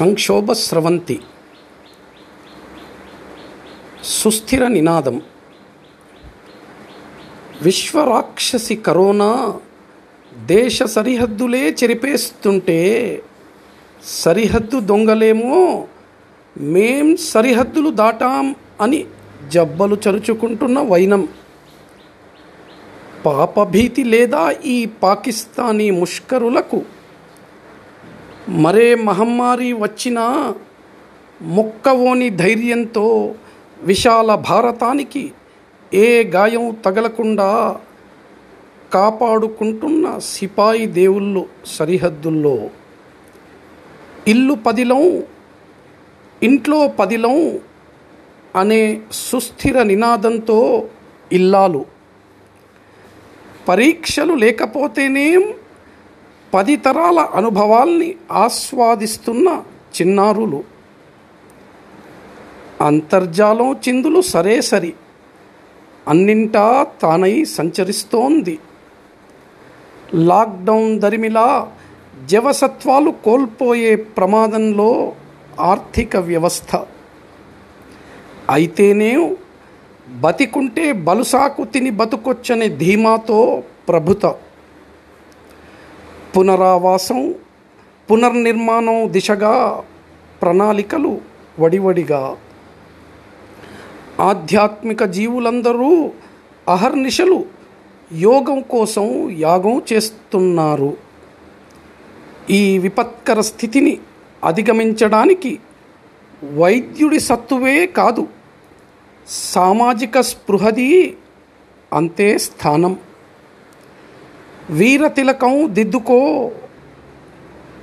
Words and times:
సంక్షోభ 0.00 0.52
స్రవంతి. 0.52 1.20
సుస్థిర 4.04 4.66
నినాదం. 4.66 5.22
విశ్వరాక్షసి 7.62 8.76
కరోనా 8.76 9.54
దేశ 10.34 10.82
సరిహద్దులే 10.82 11.70
చెరిపేస్తుంటే 11.70 12.78
సరిహద్దు 14.04 14.80
దొంగలేమో 14.80 15.86
మేం 16.56 17.16
సరిహద్దులు 17.16 17.90
దాటాం 17.90 18.54
అని 18.80 19.04
జబ్బలు 19.48 19.96
చరుచుకుంటున్న 20.08 20.80
వైనం. 20.80 21.28
పాపభీతి 23.26 24.04
లేదా 24.04 24.50
ఈ 24.64 24.86
పాకిస్తానీ 24.86 25.90
ముష్కరులకు 25.90 26.99
మరే 28.50 28.94
మహమ్మారి 28.94 29.72
వచ్చినా 29.72 30.54
మొక్కవోని 31.42 32.30
ధైర్యంతో 32.30 33.34
విశాల 33.82 34.34
భారతానికి 34.34 35.32
ఏ 35.94 36.22
గాయం 36.22 36.76
తగలకుండా 36.84 37.80
కాపాడుకుంటున్న 38.92 40.18
సిపాయి 40.18 40.86
దేవుళ్ళు 40.86 41.46
సరిహద్దుల్లో. 41.66 42.70
ఇల్లు 44.28 44.54
పదిలం 44.54 45.22
ఇంట్లో 46.42 46.88
పదిలం 46.88 47.60
అనే 48.56 49.00
సుస్థిర 49.12 49.82
నినాదంతో 49.82 50.88
ఇల్లాలు. 51.32 51.84
పరీక్షలు 53.68 54.34
లేకపోతేనేం 54.34 55.54
పది 56.54 56.76
తరాల 56.76 57.18
అనుభవాల్ని 57.18 58.14
ఆస్వాదిస్తున్న 58.32 59.62
చిన్నారులు. 60.00 60.64
అంతర్జాలం 62.80 63.72
చిందులు 63.72 64.20
సరే 64.20 64.60
సరి. 64.60 64.94
అన్నింటా 66.08 66.86
తానై 67.02 67.44
సంచరిస్తోంది. 67.44 68.58
లాక్డౌన్ 70.14 71.00
దరిమిలా 71.00 71.72
జవసత్వాలు 72.26 73.10
కోల్పోయే 73.10 73.96
ప్రమాదంలో 73.96 75.12
ఆర్థిక 75.60 76.16
వ్యవస్థ. 76.16 76.76
అయితేనే 78.50 79.36
బతికుంటే 80.20 80.92
బలుసాకు 80.92 81.64
తిని 81.64 81.90
బతుకొచ్చనే 81.90 82.68
ధీమాతో 82.68 83.62
ప్రభుత. 83.88 84.26
పునరావాసం 86.36 87.34
పునర్నిర్మాణం 88.10 89.12
దిశగా 89.12 89.84
ప్రణాళికలు 90.42 91.20
వడివడిగా. 91.60 92.36
ఆధ్యాత్మిక 94.20 95.04
జీవులందరూ 95.04 96.12
అహర్నిశలు 96.68 97.44
యోగం 98.12 98.60
కోసం 98.60 99.30
యాగం 99.38 99.82
చేస్తున్నారు. 99.92 100.96
ఈ 102.50 102.78
విపత్కర 102.78 103.40
స్థితిని 103.40 103.98
అధిగమించడానికి 104.44 105.58
వైద్యుడి 106.54 107.20
సత్తువే 107.20 107.86
కాదు 107.86 108.28
సామాజిక 109.28 110.20
స్పృహది 110.20 111.16
అంతే 111.92 112.38
స్థానం. 112.38 112.96
వీర 114.78 115.02
తిలకం 115.08 115.54
దిద్దుకో 115.74 116.18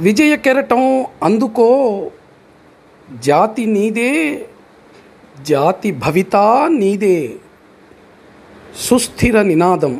విజయ 0.00 0.36
కెరటం 0.36 0.82
అందుకో 1.22 1.68
జాతి 3.22 3.64
నీదే 3.66 4.12
జాతి 5.46 5.90
భవిత 6.04 6.36
నీదే 6.80 7.18
సుస్థిర 8.76 9.42
నినాదం. 9.42 9.94